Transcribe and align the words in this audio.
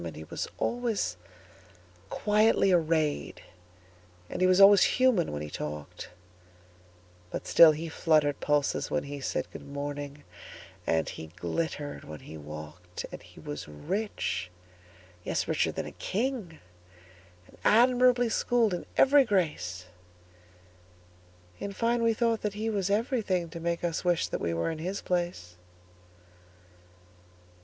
And 0.03 0.15
he 0.15 0.23
was 0.23 0.47
always 0.57 1.15
quietly 2.09 2.71
arrayed, 2.71 3.43
And 4.31 4.41
he 4.41 4.47
was 4.47 4.59
always 4.59 4.81
human 4.97 5.31
when 5.31 5.43
he 5.43 5.49
talked; 5.51 6.09
But 7.29 7.45
still 7.45 7.71
he 7.71 7.87
fluttered 7.87 8.39
pulses 8.39 8.89
when 8.89 9.03
he 9.03 9.21
said,"Good 9.21 9.63
morning," 9.63 10.23
and 10.87 11.07
he 11.07 11.27
glittered 11.27 12.03
when 12.03 12.21
he 12.21 12.35
walked. 12.35 13.05
And 13.11 13.21
he 13.21 13.39
was 13.39 13.67
rich,—yes, 13.67 15.47
richer 15.47 15.71
than 15.71 15.85
a 15.85 15.91
king,—And 15.91 17.57
admirably 17.63 18.29
schooled 18.29 18.73
in 18.73 18.87
every 18.97 19.23
grace:In 19.23 21.73
fine, 21.73 22.01
we 22.01 22.15
thought 22.15 22.41
that 22.41 22.55
he 22.55 22.71
was 22.71 22.89
everythingTo 22.89 23.61
make 23.61 23.83
us 23.83 24.03
wish 24.03 24.29
that 24.29 24.41
we 24.41 24.51
were 24.51 24.71
in 24.71 24.79
his 24.79 24.99
place. 24.99 25.57